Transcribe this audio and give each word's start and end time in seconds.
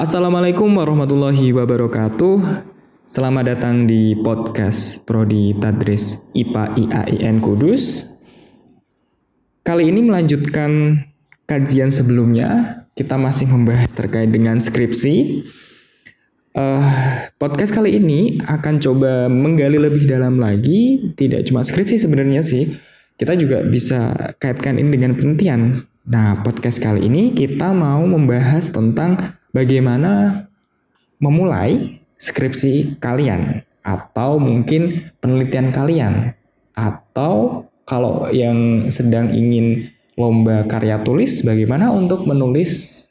Assalamualaikum 0.00 0.80
warahmatullahi 0.80 1.52
wabarakatuh. 1.52 2.64
Selamat 3.04 3.52
datang 3.52 3.84
di 3.84 4.16
podcast 4.16 5.04
Prodi 5.04 5.52
Tadris 5.52 6.16
IPA 6.32 6.72
IAIN 6.88 7.36
Kudus. 7.44 8.08
Kali 9.60 9.92
ini 9.92 10.00
melanjutkan 10.00 11.04
kajian 11.44 11.92
sebelumnya, 11.92 12.80
kita 12.96 13.20
masih 13.20 13.52
membahas 13.52 13.92
terkait 13.92 14.32
dengan 14.32 14.56
skripsi. 14.56 15.44
Uh, 16.56 16.80
podcast 17.36 17.76
kali 17.76 18.00
ini 18.00 18.40
akan 18.40 18.80
coba 18.80 19.28
menggali 19.28 19.76
lebih 19.76 20.08
dalam 20.08 20.40
lagi, 20.40 21.12
tidak 21.12 21.44
cuma 21.44 21.60
skripsi 21.60 22.00
sebenarnya 22.00 22.40
sih, 22.40 22.72
kita 23.20 23.36
juga 23.36 23.68
bisa 23.68 24.32
kaitkan 24.40 24.80
ini 24.80 24.96
dengan 24.96 25.12
penelitian. 25.12 25.84
Nah, 26.08 26.40
podcast 26.40 26.80
kali 26.80 27.04
ini 27.04 27.36
kita 27.36 27.76
mau 27.76 28.00
membahas 28.08 28.72
tentang 28.72 29.36
bagaimana 29.54 30.44
memulai 31.22 32.02
skripsi 32.16 32.98
kalian? 32.98 33.62
Atau 33.80 34.36
mungkin 34.36 35.12
penelitian 35.24 35.72
kalian? 35.72 36.36
Atau 36.76 37.66
kalau 37.88 38.28
yang 38.30 38.86
sedang 38.92 39.32
ingin 39.32 39.90
lomba 40.14 40.68
karya 40.68 41.00
tulis 41.00 41.40
bagaimana 41.42 41.88
untuk 41.90 42.28
menulis 42.28 43.06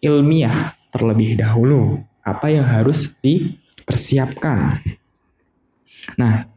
ilmiah 0.00 0.74
terlebih 0.90 1.36
dahulu? 1.36 2.00
Apa 2.26 2.50
yang 2.50 2.66
harus 2.66 3.14
dipersiapkan. 3.22 4.82
Nah, 6.18 6.48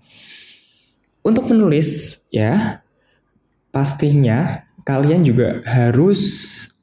untuk 1.22 1.46
menulis 1.52 2.22
ya 2.34 2.82
pastinya 3.70 4.69
kalian 4.90 5.22
juga 5.22 5.62
harus 5.70 6.22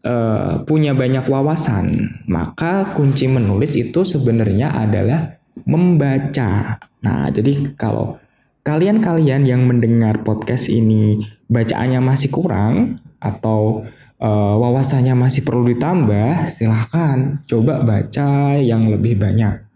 uh, 0.07 0.63
punya 0.63 0.95
banyak 0.95 1.27
wawasan. 1.27 2.15
Maka 2.31 2.95
kunci 2.95 3.27
menulis 3.27 3.75
itu 3.75 4.07
sebenarnya 4.07 4.71
adalah 4.71 5.43
membaca. 5.67 6.79
Nah, 7.03 7.27
jadi 7.35 7.75
kalau 7.75 8.23
kalian-kalian 8.63 9.43
yang 9.43 9.67
mendengar 9.67 10.23
podcast 10.23 10.71
ini 10.71 11.27
bacaannya 11.51 11.99
masih 11.99 12.31
kurang 12.31 13.03
atau 13.19 13.83
uh, 14.23 14.55
wawasannya 14.55 15.19
masih 15.19 15.43
perlu 15.43 15.67
ditambah, 15.67 16.55
silahkan 16.55 17.35
coba 17.51 17.83
baca 17.83 18.55
yang 18.55 18.87
lebih 18.87 19.19
banyak. 19.19 19.67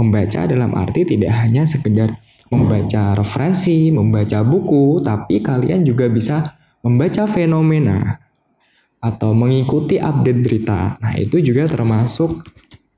Membaca 0.00 0.48
dalam 0.48 0.72
arti 0.72 1.04
tidak 1.04 1.32
hanya 1.44 1.68
sekedar 1.68 2.16
membaca 2.48 3.16
referensi, 3.16 3.92
membaca 3.92 4.40
buku, 4.40 5.04
tapi 5.04 5.44
kalian 5.44 5.84
juga 5.84 6.08
bisa 6.08 6.56
membaca 6.86 7.26
fenomena 7.26 8.22
atau 9.02 9.34
mengikuti 9.34 9.98
update 9.98 10.40
berita. 10.40 10.94
Nah, 11.02 11.18
itu 11.18 11.42
juga 11.42 11.66
termasuk 11.66 12.46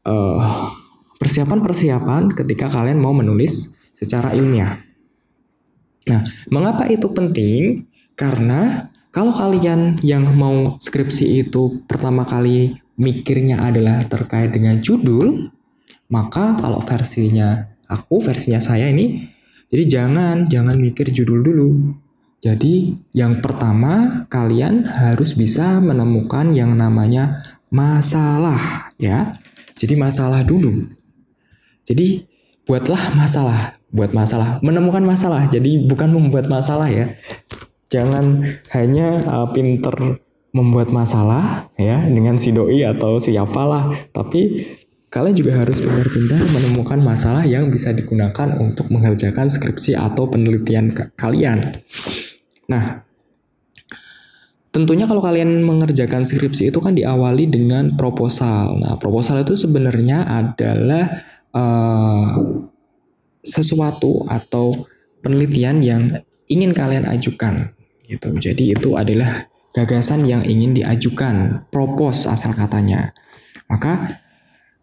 persiapan 0.05 0.77
persiapan-persiapan 1.19 2.23
ketika 2.37 2.69
kalian 2.69 3.01
mau 3.01 3.17
menulis 3.17 3.73
secara 3.97 4.37
ilmiah. 4.37 4.81
Nah, 6.09 6.25
mengapa 6.49 6.87
itu 6.89 7.11
penting? 7.13 7.85
Karena 8.17 8.89
kalau 9.11 9.35
kalian 9.35 9.99
yang 10.01 10.31
mau 10.37 10.79
skripsi 10.79 11.43
itu 11.45 11.83
pertama 11.85 12.23
kali 12.25 12.79
mikirnya 12.97 13.67
adalah 13.67 14.07
terkait 14.07 14.55
dengan 14.55 14.79
judul, 14.79 15.51
maka 16.09 16.57
kalau 16.57 16.81
versinya 16.87 17.69
aku, 17.91 18.23
versinya 18.23 18.63
saya 18.63 18.89
ini, 18.89 19.29
jadi 19.69 19.85
jangan 19.87 20.49
jangan 20.49 20.77
mikir 20.81 21.13
judul 21.13 21.45
dulu. 21.45 21.71
Jadi, 22.39 22.95
yang 23.11 23.43
pertama, 23.43 24.25
kalian 24.31 24.87
harus 24.87 25.35
bisa 25.35 25.83
menemukan 25.83 26.55
yang 26.55 26.79
namanya 26.79 27.43
masalah, 27.69 28.91
ya. 28.95 29.35
Jadi, 29.75 29.99
masalah 29.99 30.47
dulu. 30.47 30.87
Jadi, 31.83 32.31
buatlah 32.63 33.19
masalah, 33.19 33.75
buat 33.91 34.15
masalah, 34.15 34.63
menemukan 34.63 35.03
masalah. 35.03 35.51
Jadi, 35.51 35.83
bukan 35.83 36.15
membuat 36.15 36.47
masalah 36.47 36.87
ya. 36.87 37.19
Jangan 37.89 38.45
hanya 38.77 39.25
uh, 39.25 39.49
pinter 39.51 40.21
membuat 40.53 40.89
masalah 40.93 41.69
ya 41.77 42.05
dengan 42.09 42.41
si 42.41 42.53
doi 42.53 42.85
atau 42.85 43.21
siapalah, 43.21 44.09
tapi 44.13 44.65
kalian 45.09 45.37
juga 45.37 45.57
harus 45.65 45.81
benar-benar 45.81 46.43
menemukan 46.53 47.01
masalah 47.01 47.45
yang 47.49 47.73
bisa 47.73 47.97
digunakan 47.97 48.61
untuk 48.61 48.93
mengerjakan 48.93 49.49
skripsi 49.49 49.97
atau 49.97 50.29
penelitian 50.29 50.93
kalian. 51.17 51.81
Nah, 52.69 53.09
tentunya 54.69 55.09
kalau 55.09 55.25
kalian 55.25 55.65
mengerjakan 55.65 56.29
skripsi 56.29 56.69
itu 56.69 56.79
kan 56.85 56.93
diawali 56.93 57.49
dengan 57.49 57.97
proposal. 57.97 58.77
Nah, 58.85 59.01
proposal 59.01 59.41
itu 59.41 59.57
sebenarnya 59.57 60.29
adalah 60.29 61.25
uh, 61.57 62.37
sesuatu 63.41 64.29
atau 64.29 64.77
penelitian 65.25 65.81
yang 65.81 66.03
ingin 66.53 66.77
kalian 66.77 67.09
ajukan 67.09 67.73
gitu. 68.05 68.29
Jadi 68.37 68.77
itu 68.77 68.93
adalah 69.01 69.49
gagasan 69.73 70.29
yang 70.29 70.45
ingin 70.45 70.77
diajukan, 70.77 71.65
propose 71.73 72.29
asal 72.29 72.53
katanya. 72.53 73.17
Maka 73.69 74.21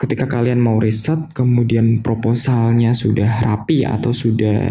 ketika 0.06 0.30
kalian 0.30 0.62
mau 0.62 0.78
riset 0.78 1.34
kemudian 1.34 2.06
proposalnya 2.06 2.94
sudah 2.94 3.42
rapi 3.42 3.84
atau 3.84 4.14
sudah 4.14 4.70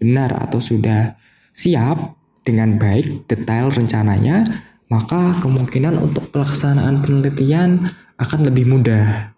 benar 0.00 0.32
atau 0.48 0.58
sudah 0.58 1.20
siap, 1.54 2.16
dengan 2.44 2.76
baik 2.76 3.24
detail 3.26 3.72
rencananya, 3.72 4.44
maka 4.92 5.34
kemungkinan 5.40 5.96
untuk 5.96 6.28
pelaksanaan 6.30 7.00
penelitian 7.00 7.88
akan 8.20 8.40
lebih 8.46 8.68
mudah. 8.68 9.32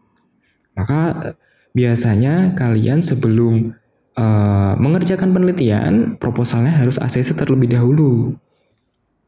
Maka 0.74 1.32
biasanya 1.72 2.52
kalian 2.58 3.00
sebelum 3.06 3.72
uh, 4.18 4.74
mengerjakan 4.76 5.32
penelitian, 5.32 6.18
proposalnya 6.18 6.74
harus 6.74 6.98
ACC 6.98 7.32
terlebih 7.38 7.72
dahulu. 7.72 8.34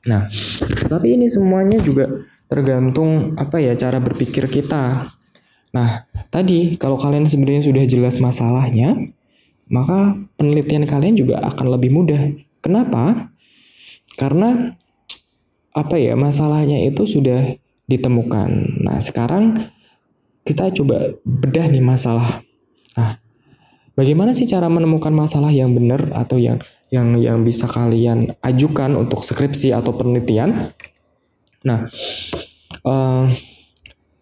Nah, 0.04 0.26
tapi 0.90 1.14
ini 1.16 1.30
semuanya 1.30 1.78
juga 1.80 2.26
tergantung 2.50 3.38
apa 3.38 3.62
ya 3.62 3.78
cara 3.78 4.02
berpikir 4.02 4.50
kita. 4.50 5.06
Nah, 5.72 6.08
tadi 6.32 6.76
kalau 6.80 6.96
kalian 6.96 7.28
sebenarnya 7.28 7.68
sudah 7.68 7.84
jelas 7.84 8.16
masalahnya, 8.20 9.12
maka 9.68 10.16
penelitian 10.40 10.88
kalian 10.88 11.14
juga 11.16 11.44
akan 11.44 11.76
lebih 11.76 11.92
mudah. 11.92 12.32
Kenapa? 12.64 13.32
Karena 14.16 14.74
apa 15.76 15.94
ya 16.00 16.16
masalahnya 16.18 16.82
itu 16.88 17.04
sudah 17.04 17.54
ditemukan. 17.86 18.80
Nah 18.84 18.98
sekarang 18.98 19.70
kita 20.42 20.72
coba 20.74 21.14
bedah 21.22 21.68
nih 21.70 21.84
masalah. 21.84 22.42
Nah 22.96 23.20
bagaimana 23.94 24.32
sih 24.34 24.48
cara 24.48 24.66
menemukan 24.66 25.12
masalah 25.12 25.54
yang 25.54 25.76
benar 25.76 26.10
atau 26.16 26.40
yang 26.40 26.58
yang 26.88 27.20
yang 27.20 27.44
bisa 27.44 27.68
kalian 27.68 28.34
ajukan 28.40 28.96
untuk 28.96 29.22
skripsi 29.22 29.76
atau 29.76 29.94
penelitian? 29.94 30.72
Nah 31.62 31.86
uh, 32.82 33.30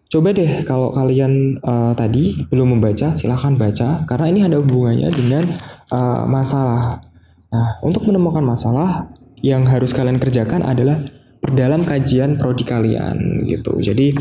coba 0.07 0.31
deh 0.31 0.63
kalau 0.63 0.95
kalian 0.95 1.59
uh, 1.63 1.91
tadi 1.93 2.47
belum 2.47 2.79
membaca 2.79 3.13
silahkan 3.15 3.55
baca 3.59 4.07
karena 4.07 4.25
ini 4.31 4.39
ada 4.47 4.57
hubungannya 4.59 5.09
dengan 5.11 5.43
uh, 5.91 6.23
masalah. 6.27 7.03
Nah 7.51 7.69
untuk 7.83 8.07
menemukan 8.07 8.43
masalah 8.43 9.11
yang 9.43 9.67
harus 9.67 9.93
kalian 9.93 10.17
kerjakan 10.17 10.65
adalah 10.65 10.97
perdalam 11.37 11.85
kajian 11.85 12.35
prodi 12.35 12.65
kalian 12.65 13.45
gitu. 13.45 13.77
Jadi 13.77 14.11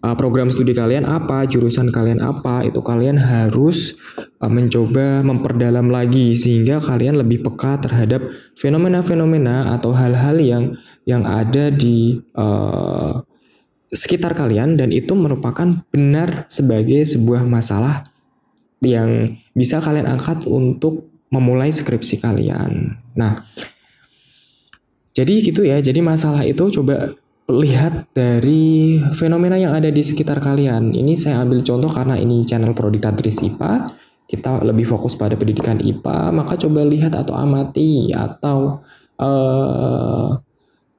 uh, 0.00 0.16
program 0.16 0.48
studi 0.48 0.72
kalian 0.72 1.04
apa, 1.04 1.44
jurusan 1.44 1.92
kalian 1.92 2.24
apa, 2.24 2.64
itu 2.64 2.80
kalian 2.80 3.20
harus 3.20 4.00
uh, 4.40 4.50
mencoba 4.50 5.20
memperdalam 5.22 5.92
lagi 5.92 6.32
sehingga 6.34 6.80
kalian 6.80 7.20
lebih 7.20 7.44
peka 7.44 7.78
terhadap 7.84 8.24
fenomena-fenomena 8.56 9.76
atau 9.76 9.92
hal-hal 9.92 10.40
yang 10.40 10.64
yang 11.04 11.22
ada 11.28 11.68
di 11.68 12.18
uh, 12.34 13.20
sekitar 13.94 14.34
kalian 14.34 14.74
dan 14.74 14.90
itu 14.90 15.14
merupakan 15.14 15.86
benar 15.88 16.50
sebagai 16.50 17.06
sebuah 17.06 17.46
masalah 17.46 18.02
yang 18.84 19.38
bisa 19.56 19.80
kalian 19.80 20.10
angkat 20.10 20.44
untuk 20.50 21.08
memulai 21.32 21.72
skripsi 21.72 22.20
kalian. 22.20 23.00
Nah, 23.16 23.46
jadi 25.14 25.34
gitu 25.40 25.62
ya, 25.62 25.78
jadi 25.78 26.02
masalah 26.02 26.42
itu 26.42 26.68
coba 26.74 27.14
lihat 27.48 28.08
dari 28.16 28.98
fenomena 29.14 29.54
yang 29.54 29.76
ada 29.76 29.88
di 29.88 30.02
sekitar 30.02 30.40
kalian. 30.40 30.90
Ini 30.90 31.14
saya 31.14 31.40
ambil 31.44 31.62
contoh 31.62 31.88
karena 31.92 32.18
ini 32.18 32.42
channel 32.48 32.74
Prodikatris 32.74 33.40
IPA. 33.40 33.86
Kita 34.24 34.64
lebih 34.64 34.88
fokus 34.88 35.14
pada 35.20 35.36
pendidikan 35.36 35.76
IPA, 35.76 36.32
maka 36.32 36.56
coba 36.56 36.80
lihat 36.82 37.12
atau 37.12 37.36
amati 37.36 38.10
atau 38.16 38.80
uh, 39.20 40.40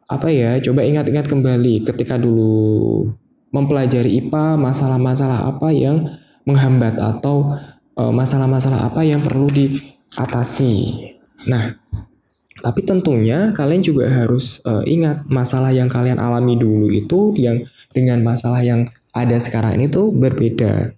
apa 0.06 0.28
ya? 0.30 0.58
Coba 0.62 0.86
ingat-ingat 0.86 1.26
kembali 1.26 1.86
ketika 1.86 2.16
dulu 2.20 3.10
mempelajari 3.50 4.20
IPA, 4.26 4.60
masalah-masalah 4.60 5.50
apa 5.50 5.70
yang 5.72 6.06
menghambat 6.46 7.00
atau 7.02 7.50
eh, 7.98 8.14
masalah-masalah 8.14 8.92
apa 8.92 9.02
yang 9.02 9.24
perlu 9.24 9.50
diatasi. 9.50 10.74
Nah, 11.52 11.78
tapi 12.64 12.82
tentunya 12.88 13.52
kalian 13.52 13.84
juga 13.84 14.08
harus 14.08 14.64
uh, 14.64 14.82
ingat 14.88 15.28
masalah 15.28 15.76
yang 15.76 15.92
kalian 15.92 16.18
alami 16.18 16.56
dulu 16.56 16.88
itu 16.88 17.36
yang 17.36 17.68
dengan 17.92 18.24
masalah 18.24 18.64
yang 18.64 18.88
ada 19.12 19.38
sekarang 19.38 19.78
ini 19.78 19.92
tuh 19.92 20.10
berbeda. 20.10 20.96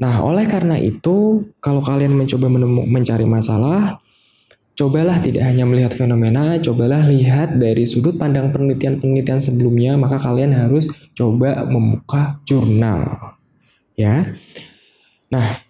Nah, 0.00 0.14
oleh 0.24 0.48
karena 0.48 0.80
itu, 0.80 1.44
kalau 1.60 1.84
kalian 1.84 2.16
mencoba 2.16 2.48
mencari 2.88 3.28
masalah, 3.28 4.00
cobalah 4.80 5.20
tidak 5.20 5.44
hanya 5.44 5.68
melihat 5.68 5.92
fenomena, 5.92 6.56
cobalah 6.56 7.04
lihat 7.04 7.60
dari 7.60 7.84
sudut 7.84 8.16
pandang 8.16 8.48
penelitian-penelitian 8.48 9.44
sebelumnya, 9.44 10.00
maka 10.00 10.16
kalian 10.16 10.56
harus 10.56 10.88
coba 11.12 11.68
membuka 11.68 12.40
jurnal. 12.48 13.36
Ya. 13.92 14.40
Nah, 15.28 15.60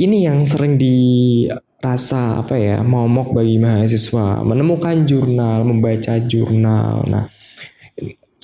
ini 0.00 0.24
yang 0.24 0.48
sering 0.48 0.80
dirasa 0.80 2.40
apa 2.40 2.56
ya, 2.56 2.80
momok 2.80 3.36
bagi 3.36 3.60
mahasiswa, 3.60 4.40
menemukan 4.40 5.04
jurnal, 5.04 5.68
membaca 5.68 6.16
jurnal. 6.24 7.04
Nah, 7.04 7.28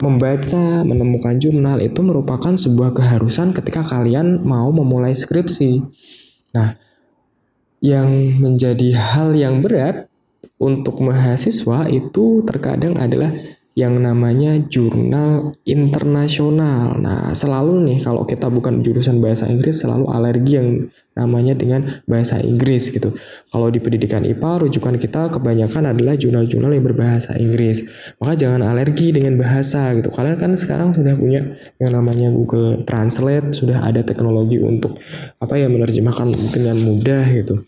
membaca, 0.05 0.85
menemukan 0.85 1.41
jurnal 1.41 1.81
itu 1.81 2.05
merupakan 2.05 2.53
sebuah 2.53 2.93
keharusan 2.93 3.57
ketika 3.57 3.81
kalian 3.81 4.45
mau 4.45 4.69
memulai 4.69 5.17
skripsi. 5.17 5.81
Nah, 6.53 6.77
yang 7.79 8.41
menjadi 8.43 8.95
hal 8.95 9.35
yang 9.35 9.63
berat 9.63 10.11
untuk 10.59 10.99
mahasiswa 10.99 11.87
itu 11.87 12.43
terkadang 12.43 12.99
adalah 12.99 13.31
yang 13.79 13.95
namanya 14.03 14.59
jurnal 14.67 15.55
internasional. 15.63 16.99
Nah, 16.99 17.31
selalu 17.31 17.87
nih 17.87 17.99
kalau 18.03 18.27
kita 18.27 18.51
bukan 18.51 18.83
jurusan 18.83 19.23
bahasa 19.23 19.47
Inggris 19.47 19.79
selalu 19.79 20.11
alergi 20.11 20.53
yang 20.59 20.69
namanya 21.15 21.55
dengan 21.55 22.03
bahasa 22.11 22.43
Inggris 22.43 22.91
gitu. 22.91 23.15
Kalau 23.55 23.71
di 23.71 23.79
pendidikan 23.79 24.27
IPA 24.27 24.67
rujukan 24.67 24.99
kita 24.99 25.31
kebanyakan 25.31 25.95
adalah 25.95 26.19
jurnal-jurnal 26.19 26.75
yang 26.75 26.83
berbahasa 26.91 27.39
Inggris. 27.39 27.87
Maka 28.19 28.35
jangan 28.35 28.67
alergi 28.67 29.15
dengan 29.15 29.39
bahasa 29.39 29.95
gitu. 29.95 30.11
Kalian 30.11 30.35
kan 30.35 30.59
sekarang 30.59 30.91
sudah 30.91 31.15
punya 31.15 31.47
yang 31.79 31.95
namanya 31.95 32.35
Google 32.35 32.83
Translate, 32.83 33.55
sudah 33.55 33.87
ada 33.87 34.03
teknologi 34.03 34.59
untuk 34.59 34.99
apa 35.39 35.55
ya 35.55 35.71
menerjemahkan 35.71 36.35
dengan 36.51 36.83
mudah 36.83 37.27
gitu. 37.31 37.63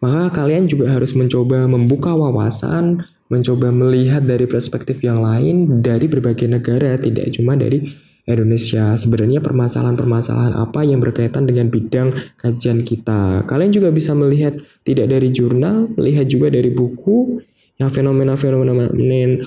Maka 0.00 0.32
kalian 0.32 0.64
juga 0.64 0.96
harus 0.96 1.12
mencoba 1.12 1.68
membuka 1.68 2.16
wawasan 2.16 3.04
mencoba 3.28 3.68
melihat 3.72 4.24
dari 4.24 4.48
perspektif 4.48 5.04
yang 5.04 5.20
lain 5.20 5.84
dari 5.84 6.08
berbagai 6.08 6.48
negara, 6.48 6.96
tidak 6.96 7.32
cuma 7.36 7.54
dari 7.54 7.84
Indonesia. 8.28 8.92
Sebenarnya 9.00 9.40
permasalahan-permasalahan 9.40 10.52
apa 10.52 10.84
yang 10.84 11.00
berkaitan 11.00 11.48
dengan 11.48 11.72
bidang 11.72 12.36
kajian 12.36 12.84
kita. 12.84 13.48
Kalian 13.48 13.72
juga 13.72 13.88
bisa 13.88 14.12
melihat 14.12 14.60
tidak 14.84 15.08
dari 15.08 15.32
jurnal, 15.32 15.88
melihat 15.96 16.28
juga 16.28 16.52
dari 16.52 16.68
buku 16.68 17.40
yang 17.80 17.88
fenomena-fenomena 17.88 18.92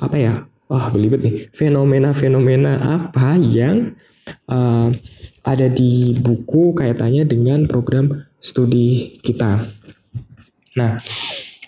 apa 0.01 0.17
ya? 0.17 0.33
Wah, 0.71 0.87
belibet 0.89 1.21
nih. 1.21 1.35
Fenomena-fenomena 1.53 2.79
apa 2.79 3.35
yang 3.37 3.93
uh, 4.47 4.89
ada 5.43 5.67
di 5.67 6.15
buku 6.17 6.73
kaitannya 6.73 7.27
dengan 7.27 7.67
program 7.67 8.25
studi 8.39 9.19
kita. 9.19 9.67
Nah, 10.79 11.03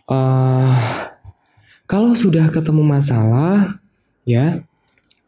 uh, 0.08 0.74
kalau 1.94 2.18
sudah 2.18 2.50
ketemu 2.50 2.82
masalah, 2.82 3.78
ya, 4.26 4.66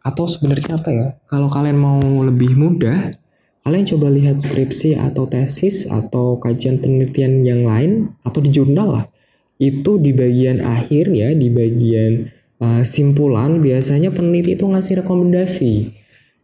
atau 0.02 0.26
sebenarnya 0.26 0.82
apa 0.82 0.90
ya? 0.90 1.08
Kalau 1.30 1.46
kalian 1.46 1.78
mau 1.78 2.02
lebih 2.26 2.58
mudah, 2.58 3.14
kalian 3.62 3.86
coba 3.86 4.10
lihat 4.10 4.42
skripsi 4.42 4.98
atau 4.98 5.30
tesis 5.30 5.86
atau 5.86 6.42
kajian 6.42 6.82
penelitian 6.82 7.46
yang 7.46 7.70
lain 7.70 8.18
atau 8.26 8.42
di 8.42 8.50
jurnal 8.50 8.98
lah. 8.98 9.06
Itu 9.62 10.02
di 10.02 10.10
bagian 10.10 10.58
akhir 10.58 11.14
ya, 11.14 11.38
di 11.38 11.54
bagian 11.54 12.34
uh, 12.58 12.82
simpulan 12.82 13.62
biasanya 13.62 14.10
peneliti 14.10 14.58
itu 14.58 14.66
ngasih 14.66 15.06
rekomendasi. 15.06 15.94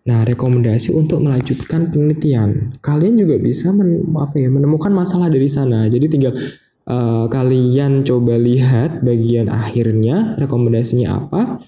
Nah, 0.05 0.21
rekomendasi 0.21 0.93
untuk 0.93 1.17
melanjutkan 1.25 1.89
penelitian. 1.89 2.77
Kalian 2.77 3.17
juga 3.17 3.41
bisa 3.41 3.73
men, 3.73 4.05
apa 4.13 4.37
ya, 4.37 4.53
menemukan 4.53 4.93
masalah 4.93 5.33
dari 5.33 5.49
sana. 5.49 5.89
Jadi 5.89 6.05
tinggal 6.05 6.37
uh, 6.87 7.25
kalian 7.29 8.01
coba 8.01 8.37
lihat 8.37 9.05
bagian 9.05 9.51
akhirnya 9.51 10.37
rekomendasinya 10.37 11.07
apa. 11.21 11.61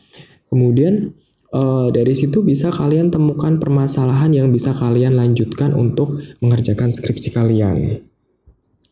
Kemudian 0.50 1.14
uh, 1.54 1.90
dari 1.94 2.14
situ 2.14 2.42
bisa 2.46 2.70
kalian 2.74 3.14
temukan 3.14 3.58
permasalahan 3.62 4.34
yang 4.34 4.48
bisa 4.50 4.74
kalian 4.74 5.18
lanjutkan 5.18 5.74
untuk 5.74 6.22
mengerjakan 6.42 6.94
skripsi 6.94 7.30
kalian. 7.34 8.06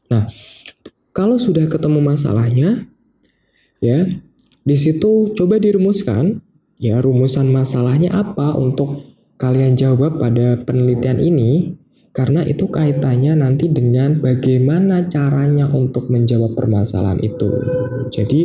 Nah 0.09 0.29
kalau 1.12 1.35
sudah 1.35 1.68
ketemu 1.68 2.00
masalahnya 2.00 2.88
ya 3.83 4.07
di 4.62 4.77
situ 4.77 5.33
coba 5.33 5.57
dirumuskan 5.57 6.39
ya 6.77 7.01
rumusan 7.01 7.50
masalahnya 7.50 8.13
apa 8.13 8.53
untuk 8.56 9.12
kalian 9.41 9.74
jawab 9.74 10.21
pada 10.21 10.62
penelitian 10.62 11.17
ini 11.17 11.81
karena 12.12 12.44
itu 12.44 12.68
kaitannya 12.68 13.40
nanti 13.40 13.72
dengan 13.72 14.19
bagaimana 14.19 15.08
caranya 15.08 15.72
untuk 15.72 16.12
menjawab 16.12 16.56
permasalahan 16.60 17.24
itu. 17.24 17.50
Jadi 18.12 18.40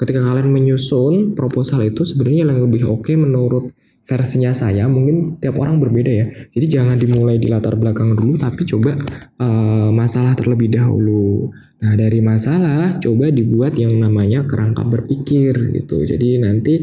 ketika 0.00 0.20
kalian 0.24 0.48
menyusun 0.48 1.36
proposal 1.36 1.84
itu 1.84 2.02
sebenarnya 2.08 2.48
yang 2.48 2.64
lebih 2.64 2.88
oke 2.88 3.12
menurut 3.12 3.70
versinya 4.02 4.50
saya 4.50 4.90
mungkin 4.90 5.38
tiap 5.38 5.60
orang 5.62 5.78
berbeda 5.78 6.10
ya. 6.10 6.26
Jadi 6.50 6.66
jangan 6.66 6.96
dimulai 6.98 7.38
di 7.38 7.46
latar 7.46 7.78
belakang 7.78 8.18
dulu 8.18 8.34
tapi 8.34 8.66
coba 8.66 8.98
uh, 9.38 9.94
masalah 9.94 10.34
terlebih 10.34 10.74
dahulu. 10.74 11.54
Nah, 11.82 11.94
dari 11.94 12.18
masalah 12.18 12.98
coba 12.98 13.30
dibuat 13.30 13.78
yang 13.78 13.94
namanya 13.98 14.42
kerangka 14.42 14.82
berpikir 14.82 15.54
gitu. 15.78 16.02
Jadi 16.02 16.42
nanti 16.42 16.74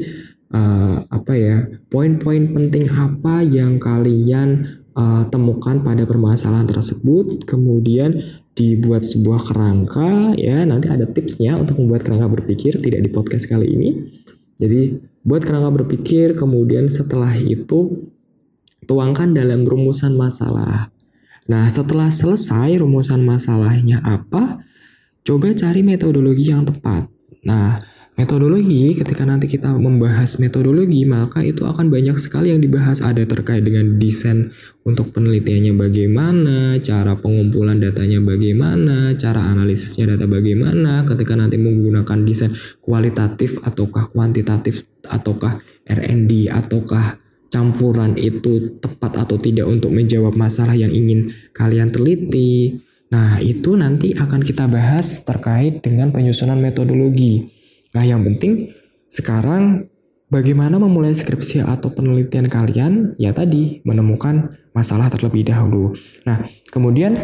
uh, 0.56 1.04
apa 1.12 1.34
ya? 1.36 1.68
Poin-poin 1.92 2.56
penting 2.56 2.88
apa 2.88 3.44
yang 3.44 3.84
kalian 3.84 4.79
uh, 5.00 5.24
temukan 5.32 5.80
pada 5.80 6.04
permasalahan 6.04 6.68
tersebut, 6.68 7.48
kemudian 7.48 8.20
dibuat 8.52 9.08
sebuah 9.08 9.40
kerangka 9.48 10.36
ya 10.36 10.68
nanti 10.68 10.92
ada 10.92 11.08
tipsnya 11.08 11.56
untuk 11.56 11.80
membuat 11.80 12.04
kerangka 12.04 12.28
berpikir 12.28 12.84
tidak 12.84 13.08
di 13.08 13.10
podcast 13.10 13.48
kali 13.48 13.72
ini. 13.72 13.90
Jadi 14.60 15.00
buat 15.24 15.48
kerangka 15.48 15.72
berpikir 15.72 16.36
kemudian 16.36 16.92
setelah 16.92 17.32
itu 17.40 18.12
tuangkan 18.84 19.32
dalam 19.32 19.64
rumusan 19.64 20.20
masalah. 20.20 20.92
Nah, 21.50 21.66
setelah 21.72 22.12
selesai 22.12 22.78
rumusan 22.78 23.24
masalahnya 23.24 24.04
apa, 24.04 24.62
coba 25.24 25.56
cari 25.56 25.82
metodologi 25.82 26.52
yang 26.52 26.68
tepat. 26.68 27.10
Nah, 27.48 27.80
Metodologi, 28.20 28.92
ketika 29.00 29.24
nanti 29.24 29.48
kita 29.48 29.72
membahas 29.72 30.44
metodologi, 30.44 31.08
maka 31.08 31.40
itu 31.40 31.64
akan 31.64 31.88
banyak 31.88 32.20
sekali 32.20 32.52
yang 32.52 32.60
dibahas. 32.60 33.00
Ada 33.00 33.24
terkait 33.24 33.64
dengan 33.64 33.96
desain 33.96 34.52
untuk 34.84 35.16
penelitiannya 35.16 35.72
bagaimana, 35.80 36.76
cara 36.84 37.16
pengumpulan 37.16 37.80
datanya 37.80 38.20
bagaimana, 38.20 39.16
cara 39.16 39.48
analisisnya 39.48 40.12
data 40.12 40.28
bagaimana, 40.28 41.08
ketika 41.08 41.40
nanti 41.40 41.56
menggunakan 41.56 42.28
desain 42.28 42.52
kualitatif 42.84 43.64
ataukah 43.64 44.12
kuantitatif 44.12 44.84
ataukah 45.08 45.64
R&D 45.88 46.52
ataukah 46.52 47.24
campuran 47.48 48.20
itu 48.20 48.84
tepat 48.84 49.16
atau 49.16 49.40
tidak 49.40 49.72
untuk 49.72 49.96
menjawab 49.96 50.36
masalah 50.36 50.76
yang 50.76 50.92
ingin 50.92 51.32
kalian 51.56 51.88
teliti. 51.96 52.84
Nah, 53.16 53.40
itu 53.40 53.80
nanti 53.80 54.12
akan 54.12 54.44
kita 54.44 54.68
bahas 54.68 55.24
terkait 55.24 55.80
dengan 55.80 56.12
penyusunan 56.12 56.60
metodologi. 56.60 57.59
Nah, 57.96 58.04
yang 58.06 58.22
penting 58.22 58.70
sekarang 59.10 59.90
bagaimana 60.30 60.78
memulai 60.78 61.14
skripsi 61.14 61.66
atau 61.66 61.90
penelitian 61.90 62.46
kalian? 62.46 63.18
Ya 63.18 63.34
tadi, 63.34 63.82
menemukan 63.82 64.54
masalah 64.74 65.10
terlebih 65.10 65.50
dahulu. 65.50 65.98
Nah, 66.24 66.46
kemudian 66.70 67.18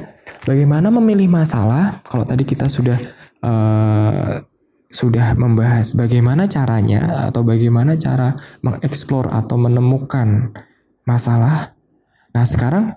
bagaimana 0.43 0.89
memilih 0.89 1.29
masalah? 1.29 2.01
Kalau 2.05 2.25
tadi 2.25 2.43
kita 2.43 2.65
sudah 2.65 2.97
uh, 3.45 4.41
sudah 4.89 5.35
membahas 5.35 5.93
bagaimana 5.93 6.47
caranya 6.47 7.27
atau 7.29 7.43
bagaimana 7.43 7.99
cara 7.99 8.39
mengeksplor 8.63 9.29
atau 9.29 9.59
menemukan 9.59 10.55
masalah. 11.05 11.77
Nah, 12.33 12.45
sekarang 12.47 12.95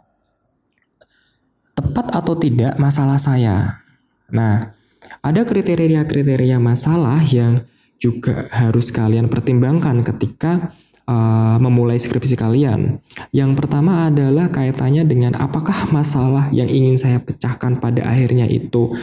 tepat 1.77 2.07
atau 2.17 2.35
tidak 2.35 2.75
masalah 2.81 3.21
saya. 3.21 3.85
Nah, 4.33 4.78
ada 5.23 5.43
kriteria-kriteria 5.47 6.59
masalah 6.59 7.21
yang 7.27 7.67
juga 7.99 8.47
harus 8.55 8.95
kalian 8.95 9.27
pertimbangkan 9.27 10.07
ketika 10.07 10.75
uh, 11.09 11.57
memulai 11.59 11.99
skripsi 11.99 12.39
kalian. 12.39 13.03
Yang 13.35 13.51
pertama 13.59 14.07
adalah 14.13 14.53
kaitannya 14.53 15.03
dengan 15.09 15.35
apakah 15.35 15.91
masalah 15.91 16.47
yang 16.55 16.71
ingin 16.71 17.01
saya 17.01 17.19
pecahkan 17.19 17.83
pada 17.83 18.07
akhirnya 18.07 18.47
itu 18.47 18.95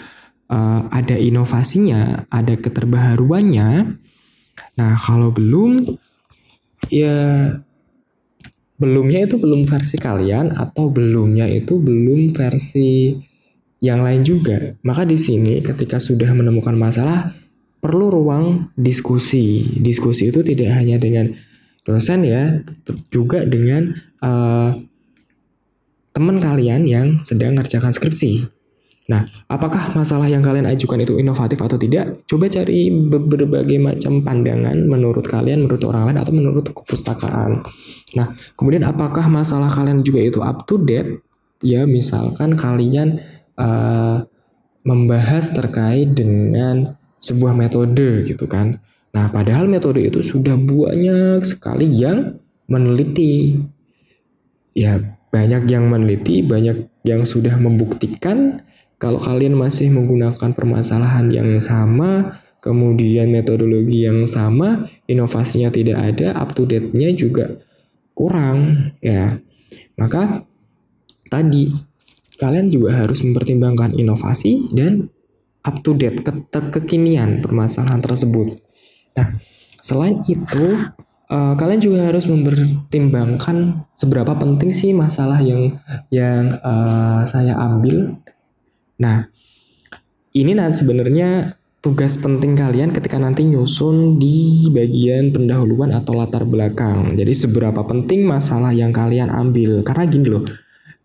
uh, 0.47 0.81
ada 0.93 1.19
inovasinya, 1.19 2.29
ada 2.31 2.55
keterbaharuannya. 2.55 3.99
Nah, 4.79 4.93
kalau 4.95 5.35
belum 5.35 5.99
ya 6.87 7.51
belumnya 8.75 9.23
itu 9.23 9.39
belum 9.39 9.63
versi 9.67 9.95
kalian 9.95 10.51
atau 10.55 10.91
belumnya 10.91 11.47
itu 11.47 11.79
belum 11.79 12.35
versi 12.35 13.15
yang 13.85 14.01
lain 14.01 14.25
juga. 14.25 14.73
Maka 14.81 15.05
di 15.05 15.21
sini 15.21 15.61
ketika 15.61 16.01
sudah 16.01 16.33
menemukan 16.33 16.73
masalah 16.73 17.37
perlu 17.77 18.09
ruang 18.09 18.73
diskusi. 18.73 19.69
Diskusi 19.77 20.33
itu 20.33 20.41
tidak 20.41 20.73
hanya 20.73 20.97
dengan 20.97 21.29
dosen 21.85 22.25
ya, 22.25 22.65
juga 23.13 23.45
dengan 23.45 23.93
uh, 24.25 24.73
teman 26.17 26.41
kalian 26.41 26.89
yang 26.89 27.07
sedang 27.21 27.53
ngerjakan 27.61 27.93
skripsi. 27.93 28.49
Nah, 29.05 29.21
apakah 29.45 29.93
masalah 29.93 30.25
yang 30.25 30.41
kalian 30.41 30.65
ajukan 30.65 30.97
itu 30.97 31.21
inovatif 31.21 31.61
atau 31.61 31.77
tidak? 31.77 32.25
Coba 32.25 32.49
cari 32.49 32.89
berbagai 32.89 33.77
macam 33.77 34.25
pandangan 34.25 34.81
menurut 34.81 35.29
kalian, 35.29 35.69
menurut 35.69 35.85
orang 35.85 36.09
lain, 36.09 36.17
atau 36.25 36.33
menurut 36.33 36.65
kepustakaan. 36.73 37.61
Nah, 38.17 38.33
kemudian 38.57 38.81
apakah 38.81 39.29
masalah 39.29 39.69
kalian 39.69 40.01
juga 40.01 40.25
itu 40.25 40.41
up 40.41 40.65
to 40.65 40.81
date? 40.81 41.21
Ya, 41.61 41.85
misalkan 41.85 42.57
kalian 42.57 43.21
uh, 43.59 44.23
membahas 44.85 45.51
terkait 45.51 46.13
dengan 46.13 46.95
sebuah 47.17 47.57
metode 47.57 48.23
gitu 48.27 48.45
kan. 48.45 48.79
Nah, 49.15 49.31
padahal 49.31 49.65
metode 49.65 50.03
itu 50.03 50.21
sudah 50.21 50.59
banyak 50.59 51.41
sekali 51.47 51.87
yang 51.87 52.37
meneliti. 52.67 53.57
Ya, 54.75 54.99
banyak 55.31 55.71
yang 55.71 55.87
meneliti, 55.87 56.43
banyak 56.43 56.91
yang 57.07 57.23
sudah 57.23 57.55
membuktikan 57.55 58.61
kalau 58.99 59.19
kalian 59.19 59.55
masih 59.55 59.91
menggunakan 59.91 60.55
permasalahan 60.55 61.27
yang 61.31 61.59
sama, 61.59 62.39
kemudian 62.63 63.31
metodologi 63.31 64.07
yang 64.07 64.23
sama, 64.27 64.87
inovasinya 65.07 65.71
tidak 65.71 65.99
ada, 65.99 66.35
up 66.35 66.55
to 66.55 66.63
date-nya 66.63 67.11
juga 67.11 67.59
kurang, 68.15 68.91
ya. 69.03 69.39
Maka 69.99 70.47
tadi 71.27 71.75
kalian 72.35 72.67
juga 72.67 73.05
harus 73.05 73.23
mempertimbangkan 73.23 73.95
inovasi 73.95 74.71
dan 74.75 75.09
up 75.65 75.81
to 75.81 75.97
date 75.97 76.21
ke 76.21 76.59
kekinian 76.73 77.41
permasalahan 77.41 78.03
tersebut. 78.03 78.61
Nah, 79.17 79.39
selain 79.81 80.21
itu 80.27 80.65
uh, 81.31 81.55
kalian 81.57 81.81
juga 81.81 82.11
harus 82.11 82.27
mempertimbangkan 82.29 83.87
seberapa 83.97 84.35
penting 84.37 84.69
sih 84.75 84.91
masalah 84.91 85.41
yang 85.41 85.79
yang 86.13 86.59
uh, 86.61 87.25
saya 87.25 87.57
ambil 87.57 88.19
Nah, 88.95 89.27
ini 90.31 90.55
nanti 90.55 90.83
sebenarnya 90.83 91.59
tugas 91.83 92.15
penting 92.17 92.55
kalian 92.55 92.95
ketika 92.95 93.19
nanti 93.19 93.43
nyusun 93.43 94.17
di 94.17 94.67
bagian 94.71 95.35
pendahuluan 95.35 95.91
atau 95.91 96.15
latar 96.15 96.47
belakang. 96.47 97.19
Jadi 97.19 97.33
seberapa 97.35 97.83
penting 97.83 98.23
masalah 98.23 98.71
yang 98.71 98.95
kalian 98.95 99.27
ambil. 99.27 99.83
Karena 99.83 100.03
gini 100.07 100.27
loh. 100.31 100.43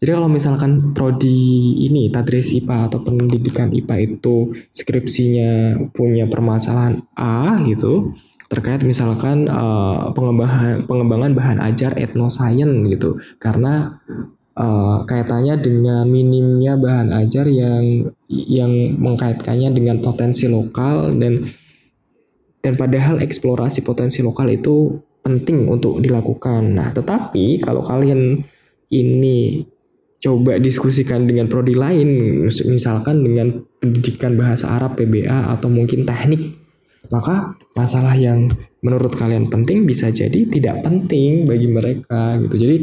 Jadi 0.00 0.10
kalau 0.16 0.32
misalkan 0.32 0.96
prodi 0.96 1.76
ini 1.84 2.08
tadris 2.08 2.56
IPA 2.56 2.88
atau 2.88 3.04
pendidikan 3.04 3.68
IPA 3.68 4.16
itu 4.16 4.48
skripsinya 4.72 5.76
punya 5.92 6.24
permasalahan 6.24 7.04
A 7.20 7.60
gitu 7.68 8.16
terkait 8.50 8.82
misalkan 8.82 9.46
uh, 9.46 10.10
pengembangan 10.10 10.88
pengembangan 10.88 11.32
bahan 11.36 11.58
ajar 11.68 12.00
etnosains 12.00 12.88
gitu. 12.88 13.20
Karena 13.36 14.00
uh, 14.56 15.04
kaitannya 15.04 15.60
dengan 15.60 16.08
minimnya 16.08 16.80
bahan 16.80 17.12
ajar 17.20 17.44
yang 17.46 18.08
yang 18.26 18.72
mengkaitkannya 18.98 19.68
dengan 19.68 20.00
potensi 20.00 20.48
lokal 20.48 21.12
dan 21.20 21.44
dan 22.64 22.72
padahal 22.76 23.20
eksplorasi 23.20 23.84
potensi 23.84 24.24
lokal 24.24 24.48
itu 24.48 24.96
penting 25.20 25.68
untuk 25.68 26.00
dilakukan. 26.00 26.72
Nah, 26.72 26.88
tetapi 26.92 27.60
kalau 27.60 27.84
kalian 27.84 28.40
ini 28.90 29.62
coba 30.20 30.60
diskusikan 30.60 31.24
dengan 31.24 31.48
prodi 31.48 31.72
lain, 31.72 32.44
misalkan 32.46 33.24
dengan 33.24 33.64
pendidikan 33.80 34.36
bahasa 34.36 34.68
Arab 34.76 35.00
PBA 35.00 35.52
atau 35.56 35.72
mungkin 35.72 36.04
teknik 36.04 36.60
maka 37.10 37.58
masalah 37.74 38.14
yang 38.14 38.46
menurut 38.84 39.16
kalian 39.18 39.50
penting 39.50 39.82
bisa 39.88 40.12
jadi 40.14 40.46
tidak 40.46 40.86
penting 40.86 41.48
bagi 41.48 41.66
mereka 41.66 42.38
gitu. 42.46 42.54
Jadi 42.54 42.76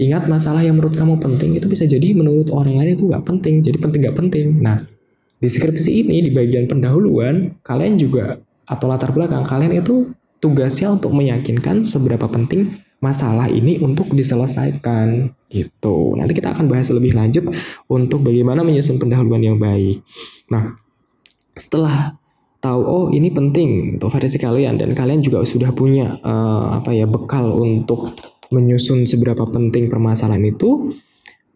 ingat 0.00 0.24
masalah 0.30 0.64
yang 0.64 0.80
menurut 0.80 0.96
kamu 0.96 1.20
penting 1.20 1.58
itu 1.60 1.68
bisa 1.68 1.84
jadi 1.84 2.16
menurut 2.16 2.48
orang 2.54 2.80
lain 2.80 2.96
itu 2.96 3.10
nggak 3.10 3.24
penting. 3.28 3.60
Jadi 3.60 3.76
penting 3.78 4.00
nggak 4.08 4.18
penting. 4.18 4.46
Nah 4.64 4.80
di 5.38 5.48
skripsi 5.52 6.06
ini 6.06 6.24
di 6.24 6.30
bagian 6.32 6.64
pendahuluan 6.64 7.60
kalian 7.60 8.00
juga 8.00 8.40
atau 8.64 8.88
latar 8.88 9.12
belakang 9.12 9.44
kalian 9.44 9.84
itu 9.84 10.08
tugasnya 10.40 10.96
untuk 10.96 11.12
meyakinkan 11.12 11.84
seberapa 11.84 12.24
penting 12.32 12.80
masalah 13.04 13.52
ini 13.52 13.76
untuk 13.84 14.08
diselesaikan 14.16 15.36
gitu. 15.52 16.16
Nanti 16.16 16.32
kita 16.32 16.56
akan 16.56 16.72
bahas 16.72 16.88
lebih 16.88 17.12
lanjut 17.12 17.44
untuk 17.92 18.24
bagaimana 18.24 18.64
menyusun 18.64 18.96
pendahuluan 18.96 19.44
yang 19.44 19.60
baik. 19.60 20.00
Nah, 20.48 20.80
setelah 21.52 22.16
tahu 22.64 22.80
oh 22.80 23.06
ini 23.12 23.28
penting 23.28 24.00
untuk 24.00 24.08
versi 24.08 24.40
kalian 24.40 24.80
dan 24.80 24.96
kalian 24.96 25.20
juga 25.20 25.44
sudah 25.44 25.76
punya 25.76 26.16
uh, 26.24 26.80
apa 26.80 26.96
ya 26.96 27.04
bekal 27.04 27.52
untuk 27.52 28.16
menyusun 28.48 29.04
seberapa 29.04 29.44
penting 29.44 29.92
permasalahan 29.92 30.48
itu 30.48 30.96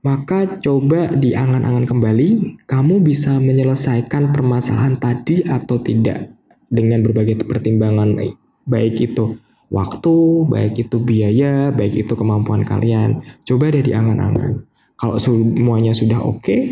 maka 0.04 0.60
coba 0.60 1.16
diangan-angan 1.16 1.88
kembali 1.88 2.28
kamu 2.68 3.00
bisa 3.00 3.40
menyelesaikan 3.40 4.36
permasalahan 4.36 5.00
tadi 5.00 5.42
atau 5.48 5.80
tidak 5.80 6.28
dengan 6.68 7.00
berbagai 7.00 7.40
pertimbangan 7.48 8.20
baik 8.68 9.00
itu 9.00 9.40
waktu, 9.68 10.16
baik 10.48 10.88
itu 10.88 10.96
biaya, 11.00 11.72
baik 11.72 12.08
itu 12.08 12.12
kemampuan 12.16 12.64
kalian. 12.64 13.24
Coba 13.44 13.72
deh 13.72 13.84
diangan-angan. 13.84 14.64
Kalau 14.98 15.16
semuanya 15.20 15.94
sudah 15.94 16.18
oke, 16.20 16.42
okay, 16.42 16.62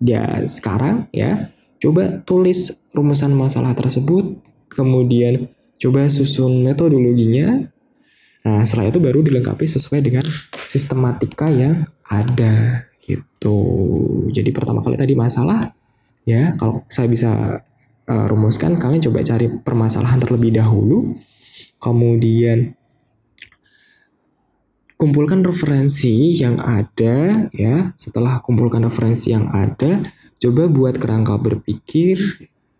ya 0.00 0.48
sekarang 0.48 1.12
ya 1.12 1.52
Coba 1.80 2.20
tulis 2.28 2.76
rumusan 2.92 3.32
masalah 3.32 3.72
tersebut, 3.72 4.36
kemudian 4.68 5.48
coba 5.80 6.04
susun 6.12 6.60
metodologinya. 6.60 7.72
Nah, 8.44 8.60
setelah 8.68 8.92
itu 8.92 9.00
baru 9.00 9.24
dilengkapi 9.24 9.64
sesuai 9.64 10.04
dengan 10.04 10.24
sistematika 10.68 11.48
yang 11.48 11.88
ada 12.04 12.84
gitu. 13.00 13.56
Jadi 14.28 14.52
pertama 14.52 14.84
kali 14.84 15.00
tadi 15.00 15.16
masalah 15.16 15.72
ya, 16.28 16.52
kalau 16.60 16.84
saya 16.92 17.08
bisa 17.08 17.64
uh, 18.04 18.26
rumuskan 18.28 18.76
kalian 18.76 19.00
coba 19.08 19.24
cari 19.24 19.48
permasalahan 19.48 20.20
terlebih 20.20 20.60
dahulu. 20.60 21.16
Kemudian 21.80 22.76
kumpulkan 25.00 25.40
referensi 25.42 26.36
yang 26.36 26.60
ada 26.60 27.48
ya. 27.52 27.96
Setelah 27.96 28.44
kumpulkan 28.44 28.84
referensi 28.84 29.32
yang 29.32 29.48
ada, 29.48 30.04
Coba 30.40 30.72
buat 30.72 30.96
kerangka 30.96 31.36
berpikir, 31.36 32.16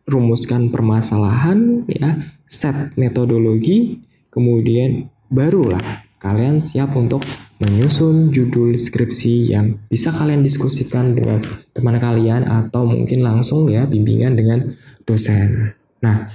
rumuskan 0.08 0.72
permasalahan, 0.72 1.84
ya, 1.92 2.16
set 2.48 2.96
metodologi, 2.96 4.00
kemudian 4.32 5.12
barulah 5.28 6.08
kalian 6.24 6.64
siap 6.64 6.96
untuk 6.96 7.20
menyusun 7.60 8.32
judul 8.32 8.72
deskripsi 8.72 9.52
yang 9.52 9.76
bisa 9.92 10.08
kalian 10.08 10.40
diskusikan 10.40 11.12
dengan 11.12 11.44
teman 11.76 12.00
kalian 12.00 12.48
atau 12.48 12.88
mungkin 12.88 13.20
langsung 13.20 13.68
ya 13.68 13.84
bimbingan 13.84 14.40
dengan 14.40 14.72
dosen. 15.04 15.76
Nah, 16.00 16.32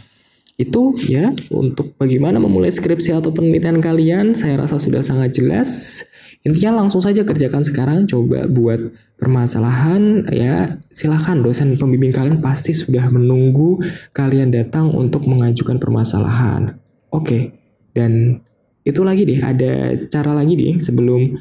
itu 0.56 0.96
ya 1.12 1.36
untuk 1.52 2.00
bagaimana 2.00 2.40
memulai 2.40 2.72
skripsi 2.72 3.12
atau 3.12 3.36
penelitian 3.36 3.84
kalian 3.84 4.40
saya 4.40 4.64
rasa 4.64 4.80
sudah 4.80 5.04
sangat 5.04 5.36
jelas. 5.36 6.02
Intinya 6.46 6.86
langsung 6.86 7.02
saja 7.02 7.26
kerjakan 7.26 7.66
sekarang, 7.66 8.06
coba 8.06 8.46
buat 8.46 8.78
permasalahan 9.18 10.30
ya 10.30 10.78
silahkan 10.94 11.40
dosen 11.42 11.80
pembimbing 11.80 12.14
kalian 12.14 12.38
pasti 12.44 12.76
sudah 12.76 13.08
menunggu 13.10 13.82
kalian 14.14 14.54
datang 14.54 14.94
untuk 14.94 15.26
mengajukan 15.26 15.82
permasalahan. 15.82 16.78
Oke, 17.10 17.56
dan 17.98 18.40
itu 18.86 19.02
lagi 19.02 19.26
deh 19.26 19.42
ada 19.42 19.98
cara 20.08 20.32
lagi 20.38 20.54
deh 20.54 20.78
sebelum 20.78 21.36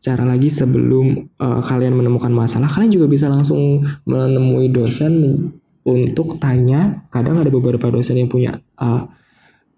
cara 0.00 0.24
lagi 0.24 0.48
sebelum 0.48 1.28
uh, 1.40 1.60
kalian 1.60 1.92
menemukan 1.96 2.32
masalah 2.32 2.68
kalian 2.68 2.92
juga 2.92 3.06
bisa 3.08 3.28
langsung 3.28 3.84
menemui 4.08 4.72
dosen 4.72 5.12
untuk 5.86 6.36
tanya 6.36 7.08
kadang 7.08 7.40
ada 7.40 7.48
beberapa 7.48 7.88
dosen 7.88 8.20
yang 8.20 8.28
punya 8.28 8.60
uh, 8.80 9.08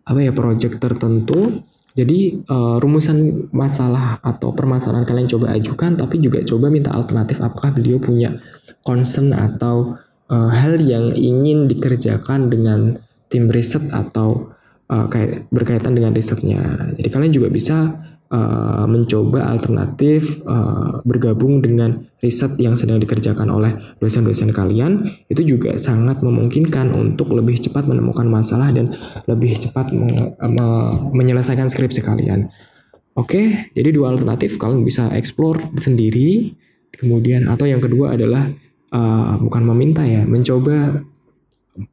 apa 0.02 0.18
ya 0.18 0.34
project 0.34 0.82
tertentu 0.82 1.62
jadi 1.92 2.40
uh, 2.48 2.80
rumusan 2.80 3.48
masalah 3.52 4.16
atau 4.24 4.56
permasalahan 4.56 5.04
kalian 5.04 5.28
coba 5.28 5.52
ajukan, 5.52 6.00
tapi 6.00 6.24
juga 6.24 6.40
coba 6.40 6.72
minta 6.72 6.88
alternatif 6.88 7.44
apakah 7.44 7.76
beliau 7.76 8.00
punya 8.00 8.40
concern 8.80 9.36
atau 9.36 10.00
uh, 10.32 10.50
hal 10.56 10.80
yang 10.80 11.12
ingin 11.12 11.68
dikerjakan 11.68 12.48
dengan 12.48 12.96
tim 13.28 13.52
riset 13.52 13.92
atau 13.92 14.56
uh, 14.88 15.04
berkaitan 15.52 15.92
dengan 15.92 16.16
risetnya. 16.16 16.92
Jadi 16.96 17.08
kalian 17.12 17.32
juga 17.32 17.52
bisa 17.52 17.92
uh, 18.32 18.84
mencoba 18.88 19.52
alternatif 19.52 20.40
uh, 20.48 21.04
bergabung 21.04 21.60
dengan 21.60 22.08
riset 22.24 22.56
yang 22.56 22.74
sedang 22.80 22.98
dikerjakan 22.98 23.52
oleh 23.52 23.76
dosen-dosen 24.00 24.50
kalian 24.50 25.04
itu 25.28 25.44
juga 25.44 25.76
sangat 25.76 26.24
memungkinkan 26.24 26.90
untuk 26.96 27.36
lebih 27.36 27.60
cepat 27.60 27.84
menemukan 27.84 28.24
masalah 28.24 28.72
dan 28.72 28.88
lebih 29.28 29.60
cepat 29.60 29.92
me 29.92 30.34
me 30.34 30.66
menyelesaikan 31.12 31.68
skripsi 31.68 32.00
kalian. 32.00 32.48
Oke, 33.12 33.68
jadi 33.76 33.92
dua 33.92 34.08
alternatif 34.16 34.56
kalian 34.56 34.88
bisa 34.88 35.12
explore 35.12 35.60
sendiri, 35.76 36.56
kemudian 36.96 37.44
atau 37.44 37.68
yang 37.68 37.84
kedua 37.84 38.16
adalah 38.16 38.48
uh, 38.88 39.36
bukan 39.36 39.68
meminta 39.68 40.00
ya, 40.00 40.24
mencoba 40.24 41.04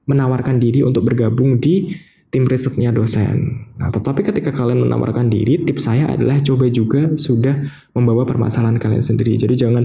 menawarkan 0.07 0.59
diri 0.63 0.79
untuk 0.79 1.11
bergabung 1.11 1.59
di 1.59 1.91
tim 2.29 2.45
risetnya 2.45 2.93
dosen. 2.93 3.65
Nah, 3.81 3.89
tetapi 3.89 4.21
ketika 4.21 4.53
kalian 4.53 4.85
menawarkan 4.85 5.33
diri, 5.33 5.65
tips 5.65 5.89
saya 5.89 6.13
adalah 6.13 6.37
coba 6.41 6.69
juga 6.69 7.09
sudah 7.17 7.57
membawa 7.97 8.25
permasalahan 8.25 8.77
kalian 8.77 9.01
sendiri. 9.01 9.33
Jadi 9.37 9.57
jangan 9.57 9.83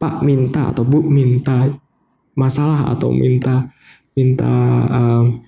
Pak 0.00 0.24
minta 0.26 0.72
atau 0.72 0.82
Bu 0.82 1.04
minta 1.04 1.68
masalah 2.34 2.90
atau 2.90 3.12
minta 3.12 3.70
minta 4.16 4.52
um, 4.88 5.44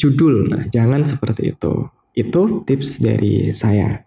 judul. 0.00 0.48
Nah, 0.50 0.64
jangan 0.72 1.04
seperti 1.04 1.54
itu. 1.54 1.86
Itu 2.16 2.64
tips 2.64 3.04
dari 3.04 3.52
saya. 3.52 4.00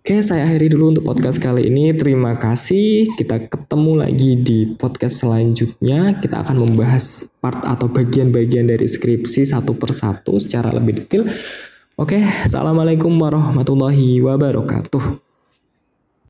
Oke, 0.00 0.24
saya 0.24 0.48
akhiri 0.48 0.72
dulu 0.72 0.96
untuk 0.96 1.04
podcast 1.04 1.36
kali 1.36 1.68
ini. 1.68 1.92
Terima 1.92 2.32
kasih. 2.40 3.04
Kita 3.20 3.36
ketemu 3.36 4.00
lagi 4.00 4.32
di 4.32 4.72
podcast 4.72 5.20
selanjutnya. 5.20 6.16
Kita 6.16 6.40
akan 6.40 6.56
membahas 6.64 7.28
part 7.36 7.60
atau 7.60 7.84
bagian-bagian 7.92 8.64
dari 8.64 8.88
skripsi 8.88 9.52
satu 9.52 9.76
persatu 9.76 10.40
secara 10.40 10.72
lebih 10.72 11.04
detail. 11.04 11.28
Oke, 12.00 12.16
assalamualaikum 12.16 13.12
warahmatullahi 13.12 14.24
wabarakatuh. 14.24 15.29